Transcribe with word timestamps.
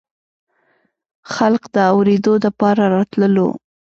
خلق 1.33 1.63
د 1.75 1.77
اورېدو 1.93 2.33
دپاره 2.45 2.83
راتللو 2.95 3.47